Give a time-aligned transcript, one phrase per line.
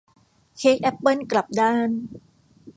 [0.57, 1.89] เค้กแอปเปิ้ลกลับด้าน